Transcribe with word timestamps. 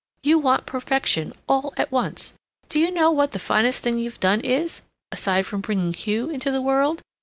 You 0.23 0.39
want 0.39 0.65
perfection 0.65 1.31
all 1.47 1.75
at 1.77 1.91
once. 1.91 2.33
Do 2.69 2.79
you 2.79 2.89
know 2.89 3.11
what 3.11 3.33
the 3.33 3.37
finest 3.37 3.83
thing 3.83 3.99
you've 3.99 4.19
done 4.19 4.39
is 4.41 4.81
aside 5.11 5.45
from 5.45 5.61
bringing 5.61 5.93
Hugh 5.93 6.27
into 6.31 6.49
the 6.49 6.59
world? 6.59 7.03